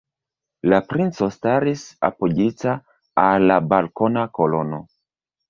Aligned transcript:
La 0.71 0.77
princo 0.93 1.27
staris 1.35 1.83
apogita 2.09 2.73
al 3.27 3.47
la 3.53 3.61
balkona 3.75 4.27
kolono. 4.41 4.83